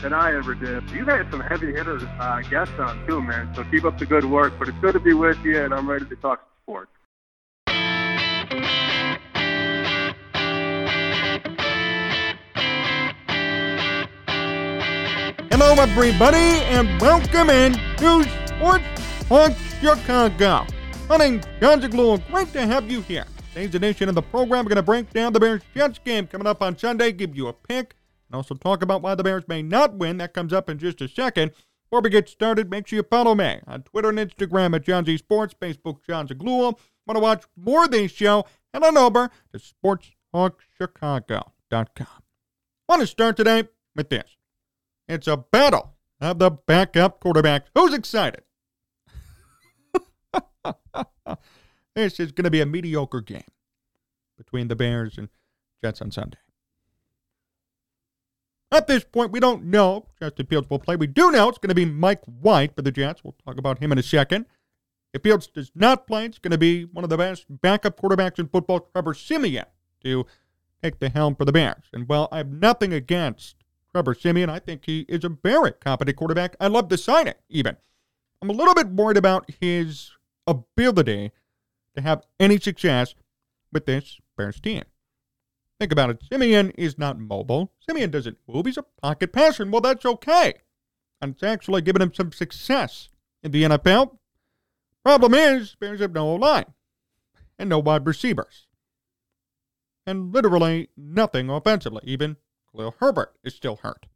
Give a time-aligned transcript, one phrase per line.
[0.00, 0.88] than I ever did.
[0.90, 3.52] You've had some heavy hitters uh, guests on too, man.
[3.54, 4.52] So keep up the good work.
[4.58, 6.90] But it's good to be with you, and I'm ready to talk sports.
[15.50, 18.84] Hello, everybody, and welcome in to Sports
[19.28, 20.66] Talk Chicago.
[21.08, 22.26] My name's Jon Zaghloul.
[22.30, 23.24] Great to have you here.
[23.54, 26.46] Today's edition of the program, we're going to break down the Bears Jets game coming
[26.46, 27.94] up on Sunday, give you a pick,
[28.28, 30.18] and also talk about why the Bears may not win.
[30.18, 31.52] That comes up in just a second.
[31.84, 35.04] Before we get started, make sure you follow me on Twitter and Instagram at Jon
[35.04, 36.78] Z Sports, Facebook Jon Zaghloul.
[37.06, 38.44] Want to watch more of this show?
[38.74, 42.22] Head on over to SportsTalkChicago.com.
[42.88, 44.36] Want to start today with this.
[45.08, 47.66] It's a battle of the backup quarterbacks.
[47.74, 48.42] Who's excited?
[51.94, 53.44] this is going to be a mediocre game
[54.36, 55.28] between the Bears and
[55.82, 56.38] Jets on Sunday.
[58.72, 60.96] At this point, we don't know if Justin Fields will play.
[60.96, 63.22] We do know it's going to be Mike White for the Jets.
[63.22, 64.46] We'll talk about him in a second.
[65.14, 68.38] If Fields does not play, it's going to be one of the best backup quarterbacks
[68.38, 69.66] in football, Trevor Siemian,
[70.02, 70.26] to
[70.82, 71.84] take the helm for the Bears.
[71.92, 73.56] And while I have nothing against
[73.92, 76.56] Trevor Siemian, I think he is a very competent quarterback.
[76.60, 77.76] I love the signing, even.
[78.42, 80.10] I'm a little bit worried about his
[80.46, 81.30] ability
[81.94, 83.14] to have any success
[83.72, 84.82] with this Bears team.
[85.78, 86.22] Think about it.
[86.30, 87.72] Siemian is not mobile.
[87.86, 88.66] Siemian doesn't move.
[88.66, 89.66] He's a pocket passer.
[89.66, 90.54] Well, that's okay.
[91.20, 93.08] And it's actually given him some success
[93.42, 94.16] in the NFL.
[95.04, 96.66] Problem is, Bears have no line
[97.58, 98.66] and no wide receivers.
[100.06, 102.02] And literally nothing offensively.
[102.04, 102.36] Even
[102.72, 104.06] Khalil Herbert is still hurt.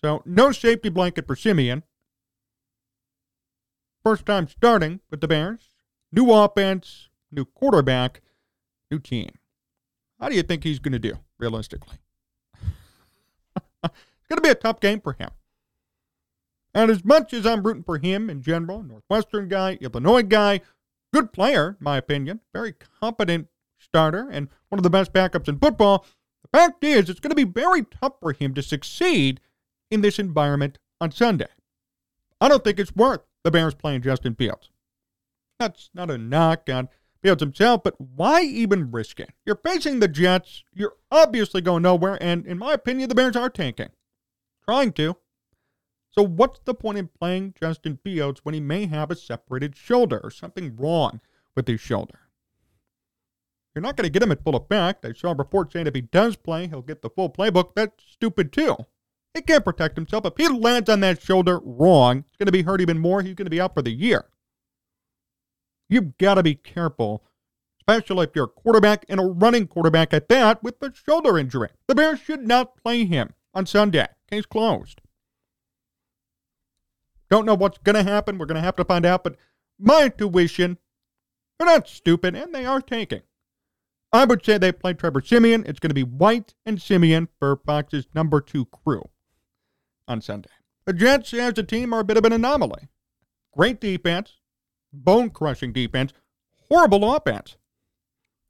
[0.00, 1.82] So no safety blanket for Siemian.
[4.04, 5.70] First time starting with the Bears.
[6.12, 8.22] New offense, new quarterback,
[8.90, 9.30] new team.
[10.20, 11.98] How do you think he's going to do, realistically?
[13.84, 15.30] it's going to be a tough game for him.
[16.74, 20.60] And as much as I'm rooting for him in general, Northwestern guy, Illinois guy,
[21.12, 23.48] good player, in my opinion, very competent
[23.78, 26.04] starter, and one of the best backups in football,
[26.42, 29.40] the fact is it's going to be very tough for him to succeed
[29.90, 31.48] in this environment on Sunday.
[32.40, 34.70] I don't think it's worth the Bears playing Justin Fields.
[35.58, 36.88] That's not a knock on
[37.22, 39.30] Fields himself, but why even risk it?
[39.44, 40.62] You're facing the Jets.
[40.72, 43.90] You're obviously going nowhere, and in my opinion, the Bears are tanking.
[44.64, 45.16] Trying to.
[46.10, 50.20] So what's the point in playing Justin Fields when he may have a separated shoulder
[50.22, 51.20] or something wrong
[51.54, 52.20] with his shoulder?
[53.74, 55.04] You're not going to get him at full effect.
[55.04, 57.74] I saw a report saying if he does play, he'll get the full playbook.
[57.74, 58.76] That's stupid too.
[59.34, 60.26] He can't protect himself.
[60.26, 63.22] If he lands on that shoulder wrong, it's going to be hurt even more.
[63.22, 64.24] He's going to be out for the year.
[65.88, 67.24] You've got to be careful,
[67.80, 71.70] especially if you're a quarterback and a running quarterback at that with a shoulder injury.
[71.86, 74.06] The Bears should not play him on Sunday.
[74.30, 75.00] Case closed.
[77.30, 78.38] Don't know what's going to happen.
[78.38, 79.24] We're going to have to find out.
[79.24, 79.36] But
[79.78, 80.78] my intuition,
[81.58, 83.22] they're not stupid, and they are tanking.
[84.12, 85.64] I would say they play Trevor Siemian.
[85.66, 89.04] It's going to be White and Siemian for Fox's number two crew
[90.06, 90.48] on Sunday.
[90.86, 92.88] The Jets, as a team, are a bit of an anomaly.
[93.54, 94.37] Great defense,
[94.92, 96.12] bone crushing defense,
[96.68, 97.56] horrible offense.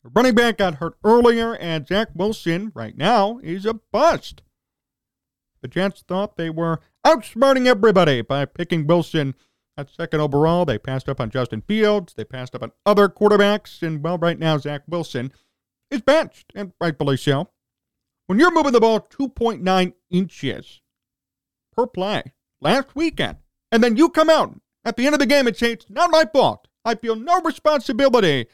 [0.05, 4.43] The running back got hurt earlier, and Zach Wilson, right now, is a bust.
[5.61, 9.35] The Jets thought they were outsmarting everybody by picking Wilson
[9.77, 10.65] at second overall.
[10.65, 12.15] They passed up on Justin Fields.
[12.15, 13.83] They passed up on other quarterbacks.
[13.83, 15.33] And, well, right now, Zach Wilson
[15.91, 17.49] is benched, and rightfully so.
[18.27, 20.83] When you're moving the ball 2.9 inches
[21.75, 23.39] per play last weekend,
[23.73, 26.25] and then you come out at the end of the game say, It's not my
[26.25, 26.67] fault.
[26.85, 28.47] I feel no responsibility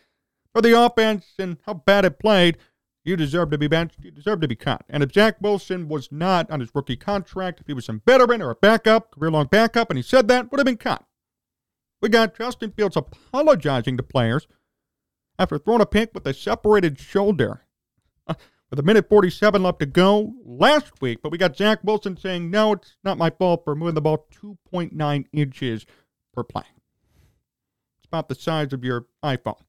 [0.52, 2.58] for the offense and how bad it played.
[3.04, 3.98] You deserve to be benched.
[4.02, 4.82] You deserve to be cut.
[4.88, 8.42] And if Zach Wilson was not on his rookie contract, if he was some veteran
[8.42, 11.04] or a backup, career long backup, and he said that, would have been cut.
[12.00, 14.48] We got Justin Fields apologizing to players
[15.38, 17.62] after throwing a pick with a separated shoulder.
[18.26, 18.34] Uh,
[18.70, 22.50] with a minute 47 left to go last week, but we got Zach Wilson saying,
[22.50, 25.86] no, it's not my fault for moving the ball 2.9 inches
[26.34, 26.64] per play.
[27.98, 29.60] It's about the size of your iPhone.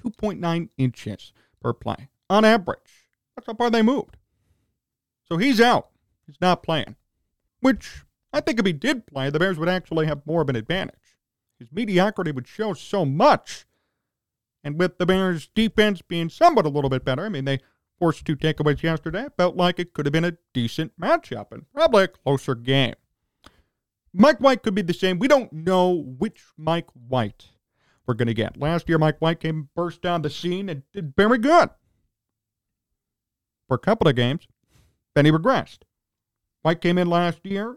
[0.00, 3.08] 2.9 inches per play on average.
[3.34, 4.16] That's how far they moved.
[5.28, 5.88] So he's out.
[6.26, 6.96] He's not playing.
[7.60, 10.56] Which I think if he did play, the Bears would actually have more of an
[10.56, 11.16] advantage.
[11.58, 13.66] His mediocrity would show so much.
[14.62, 17.60] And with the Bears' defense being somewhat a little bit better, I mean, they
[17.98, 19.26] forced two takeaways yesterday.
[19.36, 22.94] Felt like it could have been a decent matchup and probably a closer game.
[24.12, 25.18] Mike White could be the same.
[25.18, 27.50] We don't know which Mike White
[28.06, 28.56] we're going to get.
[28.56, 31.70] Last year, Mike White came burst down the scene and did very good.
[33.68, 34.48] For a couple of games,
[35.14, 35.80] then he regressed.
[36.62, 37.76] White came in last year,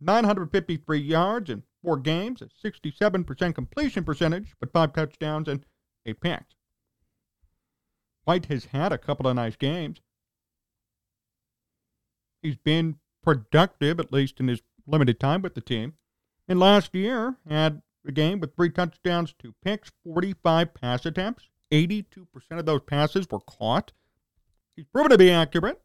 [0.00, 5.64] 953 yards in four games, a 67% completion percentage, but five touchdowns and
[6.06, 6.54] eight picks.
[8.24, 10.00] White has had a couple of nice games.
[12.42, 15.94] He's been productive, at least in his limited time with the team.
[16.48, 21.48] And last year, had a game with three touchdowns, two picks, 45 pass attempts.
[21.70, 23.92] 82% of those passes were caught.
[24.74, 25.80] He's proven to be accurate.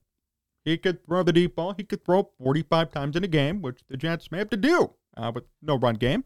[0.63, 1.73] He could throw the deep ball.
[1.73, 4.93] He could throw 45 times in a game, which the Jets may have to do
[5.17, 6.23] uh, with no run game.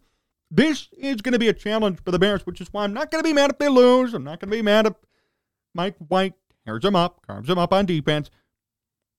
[0.51, 3.11] This is going to be a challenge for the Bears, which is why I'm not
[3.11, 4.13] going to be mad if they lose.
[4.13, 4.93] I'm not going to be mad if
[5.73, 6.35] Mike White
[6.65, 8.29] tears them up, carves them up on defense.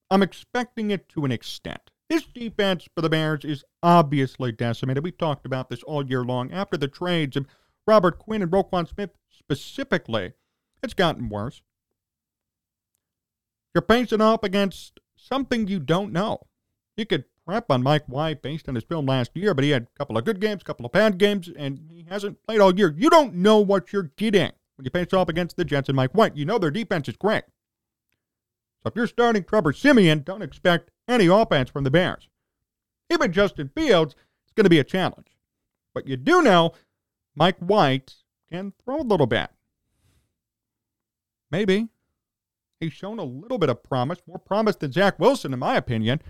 [0.09, 1.91] I'm expecting it to an extent.
[2.09, 5.03] This defense for the Bears is obviously decimated.
[5.03, 6.51] We talked about this all year long.
[6.51, 7.45] After the trades of
[7.85, 10.33] Robert Quinn and Roquan Smith specifically,
[10.81, 11.61] it's gotten worse.
[13.75, 16.47] You're facing up against something you don't know.
[16.97, 19.83] You could prep on Mike White based on his film last year, but he had
[19.83, 22.75] a couple of good games, a couple of bad games, and he hasn't played all
[22.75, 22.93] year.
[22.97, 26.13] You don't know what you're getting when you face off against the Jets and Mike
[26.13, 26.35] White.
[26.35, 27.43] You know their defense is great.
[28.81, 32.29] So if you're starting Trevor Simeon, don't expect any offense from the Bears.
[33.09, 35.27] Even Justin Fields is going to be a challenge.
[35.93, 36.73] But you do know
[37.35, 38.13] Mike White
[38.51, 39.49] can throw a little bit.
[41.51, 41.87] Maybe.
[42.79, 46.21] He's shown a little bit of promise, more promise than Zach Wilson, in my opinion.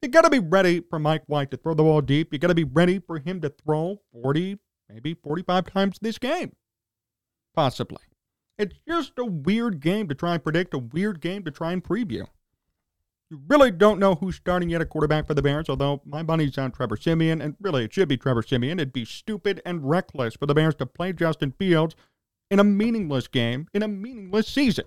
[0.00, 2.32] You got to be ready for Mike White to throw the ball deep.
[2.32, 6.56] You got to be ready for him to throw 40, maybe 45 times this game.
[7.54, 8.02] Possibly.
[8.58, 11.84] It's just a weird game to try and predict, a weird game to try and
[11.84, 12.26] preview.
[13.30, 16.58] You really don't know who's starting yet at quarterback for the Bears, although my money's
[16.58, 18.80] on Trevor Siemian, and really it should be Trevor Siemian.
[18.80, 21.94] It'd be stupid and reckless for the Bears to play Justin Fields
[22.50, 24.86] in a meaningless game, in a meaningless season.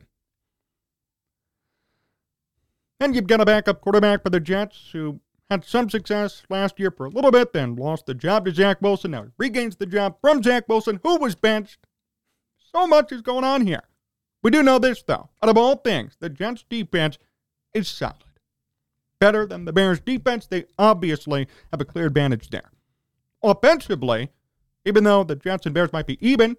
[3.00, 6.92] And you've got a backup quarterback for the Jets who had some success last year
[6.92, 9.12] for a little bit, then lost the job to Zach Wilson.
[9.12, 11.80] Now he regains the job from Zach Wilson, who was benched
[12.76, 13.84] so much is going on here.
[14.42, 15.30] We do know this, though.
[15.42, 17.18] Out of all things, the Jets' defense
[17.74, 18.23] is solid.
[19.24, 20.48] Better than the Bears' defense.
[20.48, 22.70] They obviously have a clear advantage there.
[23.42, 24.32] Offensively,
[24.84, 26.58] even though the Jets and Bears might be even,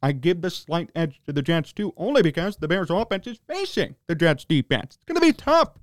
[0.00, 3.40] I give the slight edge to the Jets too, only because the Bears' offense is
[3.44, 4.94] facing the Jets' defense.
[4.94, 5.80] It's going to be tough.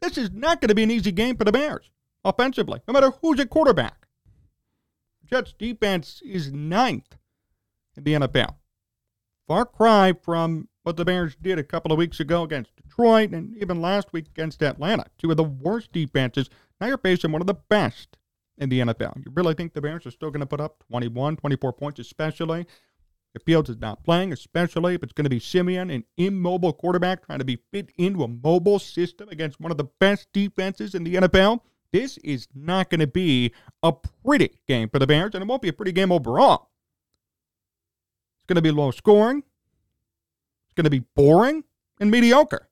[0.00, 1.88] This is not going to be an easy game for the Bears
[2.24, 4.08] offensively, no matter who's at quarterback.
[5.24, 7.14] Jets' defense is ninth
[7.96, 8.56] in the NFL.
[9.46, 13.56] Far cry from what the Bears did a couple of weeks ago against Detroit and
[13.56, 15.04] even last week against Atlanta.
[15.18, 16.48] Two of the worst defenses.
[16.80, 18.16] Now you're facing one of the best
[18.56, 19.16] in the NFL.
[19.16, 22.66] You really think the Bears are still going to put up 21, 24 points, especially
[23.34, 27.26] if Fields is not playing, especially if it's going to be Siemian, an immobile quarterback
[27.26, 31.02] trying to be fit into a mobile system against one of the best defenses in
[31.02, 31.62] the NFL?
[31.92, 33.52] This is not going to be
[33.82, 36.70] a pretty game for the Bears, and it won't be a pretty game overall.
[38.38, 39.42] It's going to be low scoring.
[40.76, 41.64] Going to be boring
[41.98, 42.68] and mediocre.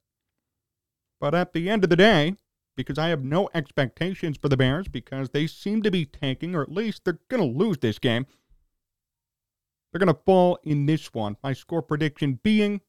[1.21, 2.37] But at the end of the day,
[2.77, 6.63] because I have no expectations for the Bears because they seem to be tanking, or
[6.63, 8.27] at least they're going to lose this game.
[9.91, 11.37] They're going to fall in this one.
[11.43, 12.81] My score prediction being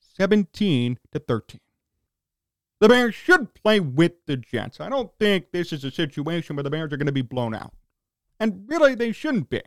[0.00, 1.60] 17 to 13.
[2.80, 4.80] The Bears should play with the Jets.
[4.80, 7.54] I don't think this is a situation where the Bears are going to be blown
[7.54, 7.72] out.
[8.38, 9.62] And really, they shouldn't be.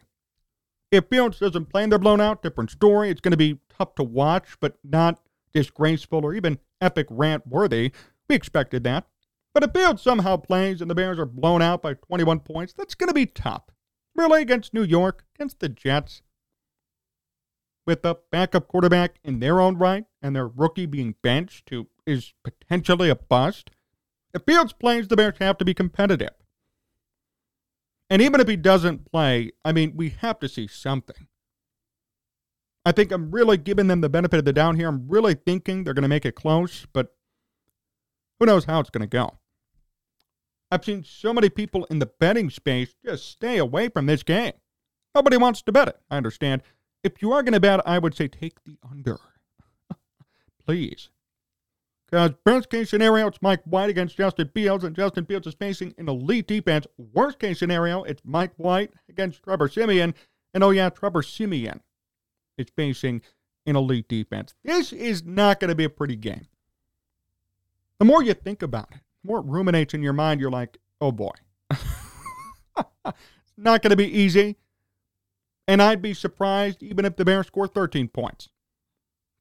[0.92, 3.10] If Fields doesn't play and they're blown out, different story.
[3.10, 5.20] It's going to be tough to watch, but not
[5.54, 7.92] disgraceful or even epic rant worthy.
[8.30, 9.08] We expected that.
[9.54, 12.96] But if Fields somehow plays and the Bears are blown out by 21 points, that's
[12.96, 13.64] going to be tough.
[14.16, 16.22] Really, against New York, against the Jets,
[17.88, 22.34] with a backup quarterback in their own right and their rookie being benched, who is
[22.44, 23.72] potentially a bust.
[24.34, 26.36] If Fields plays, the Bears have to be competitive.
[28.10, 31.28] And even if he doesn't play, I mean, we have to see something.
[32.86, 34.88] I think I'm really giving them the benefit of the doubt here.
[34.88, 37.14] I'm really thinking they're going to make it close, but
[38.40, 39.38] who knows how it's going to go.
[40.72, 44.54] I've seen so many people in the betting space just stay away from this game.
[45.14, 46.00] Nobody wants to bet it.
[46.10, 46.64] I understand.
[47.04, 49.20] If you are going to bet, I would say take the under.
[50.66, 51.10] Please.
[52.10, 55.94] Because best case scenario, it's Mike White against Justin Fields, and Justin Fields is facing
[55.98, 56.88] an elite defense.
[56.98, 60.14] Worst case scenario, it's Mike White against Trevor Siemian.
[60.54, 61.82] And oh, yeah, Trevor Siemian
[62.58, 63.22] is facing
[63.66, 64.54] an elite defense.
[64.64, 66.48] This is not going to be a pretty game.
[68.00, 70.78] The more you think about it, the more it ruminates in your mind, you're like,
[71.00, 71.34] oh boy.
[71.70, 74.58] it's not going to be easy.
[75.68, 78.50] And I'd be surprised even if the Bears score 13 points.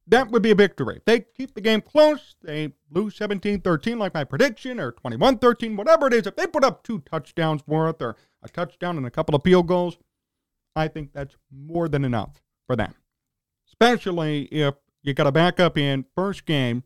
[0.07, 0.97] That would be a victory.
[0.97, 5.38] If they keep the game close, they lose 17 13 like my prediction, or 21
[5.38, 6.26] 13, whatever it is.
[6.26, 9.69] If they put up two touchdowns worth, or a touchdown and a couple of field
[9.69, 9.99] goals,
[10.75, 12.95] I think that's more than enough for them.
[13.80, 16.84] Especially if you got a backup in first game,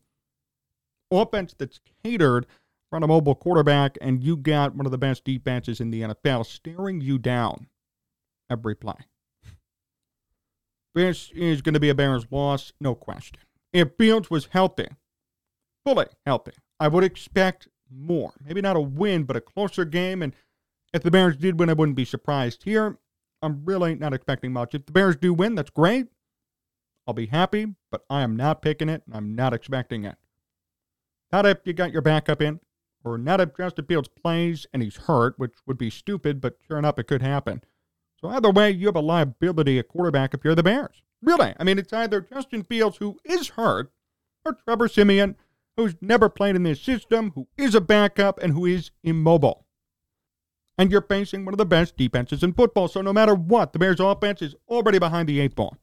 [1.10, 2.46] offense that's catered
[2.90, 6.46] from a mobile quarterback, and you got one of the best defenses in the NFL
[6.46, 7.66] staring you down
[8.48, 8.94] every play.
[10.94, 13.40] This is going to be a Bears loss, no question.
[13.72, 14.86] If Fields was healthy,
[15.84, 18.32] fully healthy, I would expect more.
[18.44, 20.22] Maybe not a win, but a closer game.
[20.22, 20.32] And
[20.92, 22.62] if the Bears did win, I wouldn't be surprised.
[22.62, 22.96] Here,
[23.42, 24.72] I'm really not expecting much.
[24.72, 26.06] If the Bears do win, that's great.
[27.06, 29.02] I'll be happy, but I am not picking it.
[29.06, 30.16] And I'm not expecting it.
[31.32, 32.60] Not if you got your backup in,
[33.04, 36.78] or not if Justin Fields plays and he's hurt, which would be stupid, but sure
[36.78, 37.62] enough, it could happen.
[38.20, 41.02] So either way, you have a liability at quarterback if you're the Bears.
[41.20, 41.54] Really.
[41.58, 43.92] I mean, it's either Justin Fields, who is hurt,
[44.44, 45.36] or Trevor Siemian,
[45.76, 49.66] who's never played in this system, who is a backup, and who is immobile.
[50.78, 52.88] And you're facing one of the best defenses in football.
[52.88, 55.76] So no matter what, the Bears' offense is already behind the eight ball.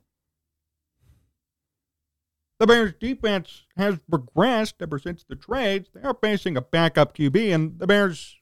[2.62, 5.90] The Bears' defense has regressed ever since the trades.
[5.96, 8.38] They are facing a backup QB, and the Bears'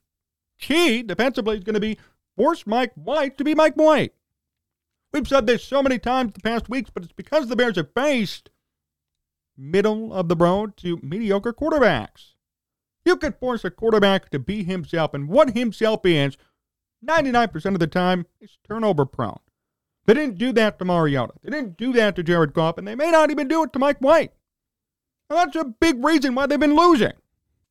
[0.59, 1.97] key defensively is going to be
[2.35, 4.11] force Mike White to be Mike White.
[5.13, 7.93] We've said this so many times the past weeks, but it's because the Bears have
[7.95, 8.49] faced
[9.55, 12.33] middle of the road to mediocre quarterbacks.
[13.05, 16.35] You can force a quarterback to be himself, and what himself is,
[17.07, 19.39] 99% of the time, is turnover prone.
[20.09, 21.33] They didn't do that to Mariota.
[21.43, 23.77] They didn't do that to Jared Goff, and they may not even do it to
[23.77, 24.31] Mike White.
[25.29, 27.13] Now, that's a big reason why they've been losing.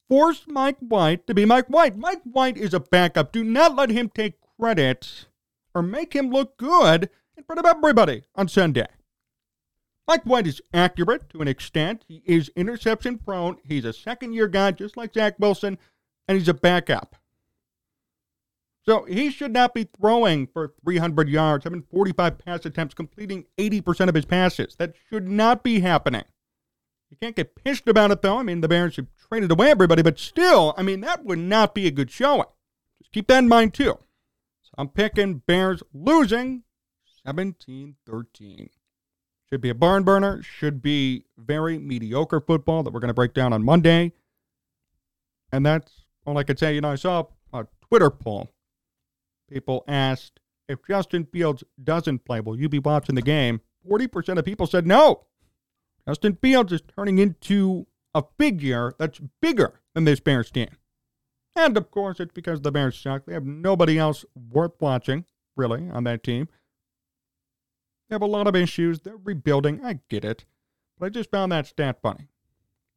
[0.09, 1.97] Force Mike White to be Mike White.
[1.97, 3.33] Mike White is a backup.
[3.33, 5.27] Do not let him take credit
[5.75, 8.87] or make him look good in front of everybody on Sunday.
[10.07, 12.05] Mike White is accurate to an extent.
[12.07, 13.57] He is interception prone.
[13.65, 15.77] He's a second year guy, just like Zach Wilson,
[16.29, 17.17] and he's a backup.
[18.89, 24.09] So he should not be throwing for 300 yards, having 45 pass attempts, completing 80%
[24.09, 24.77] of his passes.
[24.77, 26.25] That should not be happening.
[27.11, 28.39] You can't get pissed about it, though.
[28.39, 31.75] I mean, the Bears have traded away everybody, but still, I mean, that would not
[31.75, 32.47] be a good showing.
[33.03, 33.99] Just keep that in mind, too.
[34.63, 36.63] So I'm picking Bears losing
[37.27, 38.71] 17 13.
[39.51, 40.43] Should be a barn burner.
[40.43, 44.13] Should be very mediocre football that we're going to break down on Monday.
[45.53, 45.93] And that's
[46.25, 46.75] all I could say.
[46.75, 48.49] You know, I saw a Twitter poll.
[49.49, 53.61] People asked if Justin Fields doesn't play, will you be watching the game?
[53.89, 55.25] 40% of people said no.
[56.07, 60.69] Justin Fields is turning into a figure that's bigger than this Bears team.
[61.57, 63.27] And of course, it's because the Bears suck.
[63.27, 65.25] They have nobody else worth watching,
[65.57, 66.49] really, on that team.
[68.09, 69.01] They have a lot of issues.
[69.01, 69.85] They're rebuilding.
[69.85, 70.45] I get it.
[70.99, 72.29] But I just found that stat funny.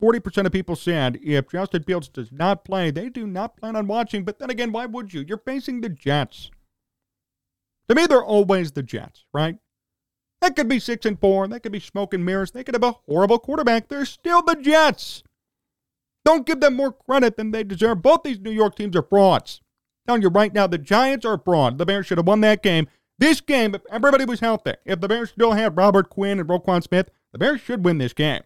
[0.01, 3.87] 40% of people said if Justin Fields does not play, they do not plan on
[3.87, 4.23] watching.
[4.23, 5.23] But then again, why would you?
[5.27, 6.49] You're facing the Jets.
[7.87, 9.57] To me, they're always the Jets, right?
[10.41, 11.47] That could be six and four.
[11.47, 12.51] That could be smoke and mirrors.
[12.51, 13.87] They could have a horrible quarterback.
[13.87, 15.23] They're still the Jets.
[16.25, 18.01] Don't give them more credit than they deserve.
[18.01, 19.61] Both these New York teams are frauds.
[20.07, 21.77] I'm telling you right now, the Giants are fraud.
[21.77, 22.87] The Bears should have won that game.
[23.19, 26.81] This game, if everybody was healthy, if the Bears still had Robert Quinn and Roquan
[26.81, 28.41] Smith, the Bears should win this game.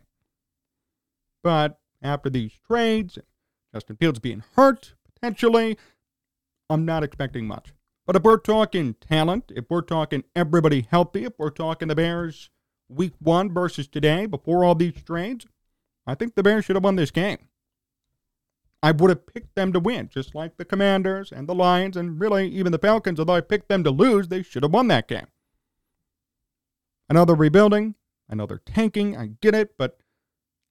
[1.45, 3.19] But after these trades,
[3.71, 5.77] Justin Fields being hurt potentially,
[6.71, 7.71] I'm not expecting much.
[8.07, 12.49] But if we're talking talent, if we're talking everybody healthy, if we're talking the Bears
[12.89, 15.45] week one versus today before all these trades,
[16.07, 17.47] I think the Bears should have won this game.
[18.81, 22.19] I would have picked them to win, just like the Commanders and the Lions and
[22.19, 23.19] really even the Falcons.
[23.19, 25.27] Although I picked them to lose, they should have won that game.
[27.07, 27.93] Another rebuilding.
[28.27, 29.15] another tanking.
[29.15, 29.77] I get it.
[29.77, 29.99] But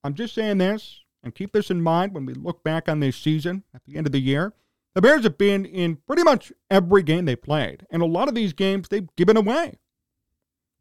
[0.05, 3.17] I'm just saying this and keep this in mind when we look back on this
[3.17, 4.53] season at the end of the year.
[4.95, 8.35] The Bears have been in pretty much every game they played, and a lot of
[8.37, 9.79] these games they've given away,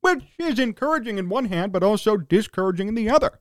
[0.01, 3.39] which is encouraging in one hand, but also discouraging in the other.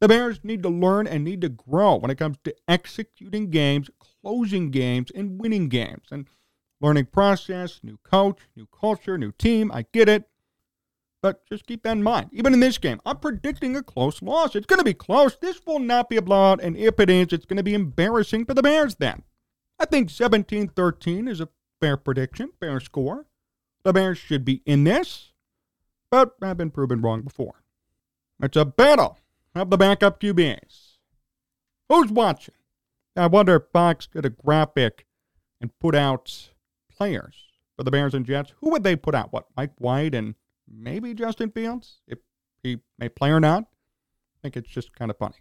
[0.00, 3.90] The Bears need to learn and need to grow when it comes to executing games,
[4.22, 6.06] closing games, and winning games.
[6.10, 6.26] And
[6.82, 9.70] learning process, new coach, new culture, new team.
[9.72, 10.24] I get it.
[11.22, 12.30] But just keep that in mind.
[12.32, 14.56] Even in this game, I'm predicting a close loss.
[14.56, 15.36] It's going to be close.
[15.36, 16.60] This will not be a blowout.
[16.60, 19.22] And if it is, it's going to be embarrassing for the Bears then.
[19.78, 21.48] I think 17 13 is a
[21.80, 23.26] fair prediction, fair score.
[23.84, 25.32] The Bears should be in this,
[26.10, 27.62] but I've been proven wrong before.
[28.42, 29.18] It's a battle
[29.54, 30.96] of the backup QBs.
[31.88, 32.54] Who's watching?
[33.16, 35.06] I wonder if Fox did a graphic
[35.60, 36.50] and put out
[36.90, 37.34] players
[37.76, 38.52] for the Bears and Jets.
[38.60, 39.32] Who would they put out?
[39.32, 40.34] What, Mike White and
[40.72, 42.18] maybe Justin Fields, if
[42.62, 43.64] he may play or not?
[43.64, 45.36] I think it's just kind of funny.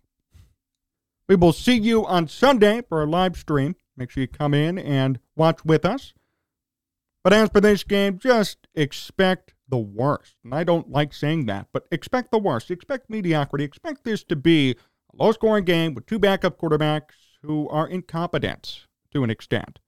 [1.28, 3.76] We will see you on Sunday for a live stream.
[3.96, 6.14] Make sure you come in and watch with us.
[7.24, 10.36] But as for this game, just expect the worst.
[10.44, 12.72] And I don't like saying that, but expect the worst.
[12.72, 13.64] Expect mediocrity.
[13.64, 18.88] Expect this to be a low scoring game with two backup quarterbacks who are incompetent
[19.14, 19.80] to an extent.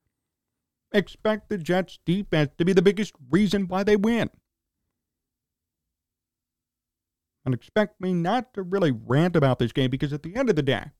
[0.92, 4.30] Expect the Jets' defense to be the biggest reason why they win.
[7.44, 10.56] And expect me not to really rant about this game because at the end of
[10.56, 10.92] the day,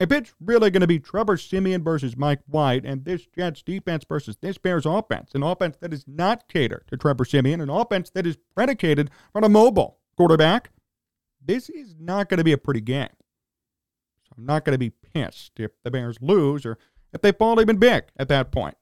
[0.00, 4.04] if it's really going to be Trevor Siemian versus Mike White and this Jets defense
[4.06, 8.10] versus this Bears offense, an offense that is not catered to Trevor Siemian, an offense
[8.10, 10.70] that is predicated on a mobile quarterback,
[11.44, 13.08] this is not going to be a pretty game.
[14.24, 16.76] So I'm not going to be pissed if the Bears lose or
[17.12, 18.76] if they fall even big at that point.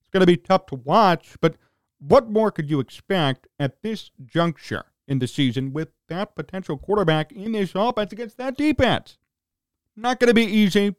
[0.00, 1.56] It's going to be tough to watch, but
[1.98, 7.32] what more could you expect at this juncture in the season with that potential quarterback
[7.32, 9.18] in this offense against that defense?
[9.96, 10.94] Not going to be easy.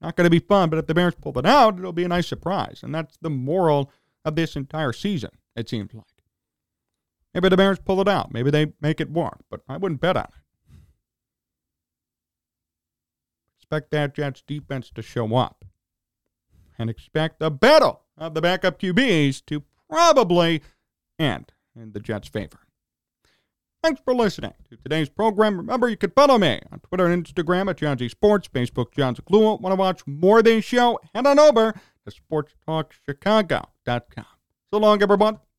[0.00, 2.08] Not going to be fun, but if the Bears pull it out, it'll be a
[2.08, 2.80] nice surprise.
[2.82, 3.90] And that's the moral
[4.24, 6.04] of this entire season, it seems like.
[7.34, 8.32] Maybe the Bears pull it out.
[8.32, 10.30] Maybe they make it work, but I wouldn't bet on it.
[13.58, 15.64] Expect that Jets defense to show up.
[16.78, 20.62] And expect the battle of the backup QBs to probably
[21.18, 22.60] end in the Jets' favor.
[23.82, 25.56] Thanks for listening to today's program.
[25.56, 29.16] Remember, you can follow me on Twitter and Instagram at Jon Z Sports, Facebook Jon
[29.16, 29.58] Zaghloul.
[29.60, 31.00] Want to watch more of this show?
[31.14, 32.12] Head on over to
[32.68, 34.26] SportsTalkChicago.com.
[34.70, 35.40] So long, everyone.